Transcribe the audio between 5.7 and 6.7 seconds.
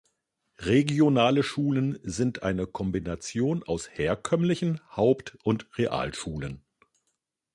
Realschulen.